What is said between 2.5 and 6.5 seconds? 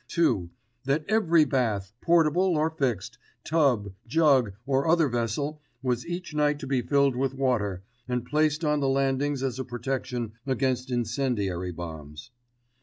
or fixed, tub, jug, or other vessel was each